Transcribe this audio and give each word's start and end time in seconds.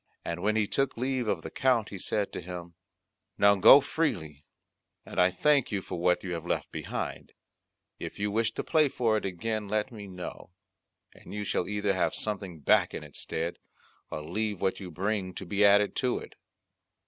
And 0.25 0.41
when 0.41 0.55
he 0.55 0.65
took 0.65 0.97
leave 0.97 1.27
of 1.27 1.43
the 1.43 1.51
Count 1.51 1.89
he 1.89 1.99
said 1.99 2.33
to 2.33 2.41
him, 2.41 2.73
"Now 3.37 3.53
go 3.53 3.81
freely, 3.81 4.45
and 5.05 5.21
I 5.21 5.29
thank 5.29 5.71
you 5.71 5.83
for 5.83 5.99
what 5.99 6.23
you 6.23 6.33
have 6.33 6.43
left 6.43 6.71
behind; 6.71 7.33
if 7.99 8.17
you 8.17 8.31
wish 8.31 8.51
to 8.53 8.63
play 8.63 8.89
for 8.89 9.15
it 9.17 9.25
again 9.25 9.67
let 9.67 9.91
me 9.91 10.07
know, 10.07 10.53
and 11.13 11.35
you 11.35 11.43
shall 11.43 11.67
either 11.69 11.93
have 11.93 12.15
something 12.15 12.61
back 12.61 12.95
in 12.95 13.03
its 13.03 13.19
stead, 13.19 13.57
or 14.09 14.23
leave 14.23 14.59
what 14.59 14.79
you 14.79 14.89
bring 14.89 15.35
to 15.35 15.45
be 15.45 15.63
added 15.63 15.95
to 15.97 16.17
it." 16.17 16.33